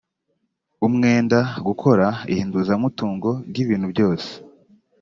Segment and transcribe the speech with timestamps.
[0.87, 4.29] umwenda gukora ihinduzamutungo ry ibintu byose